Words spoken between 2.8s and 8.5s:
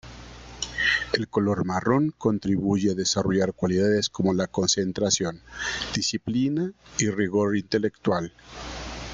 a desarrollar cualidades como la concentración, disciplina y rigor intelectual.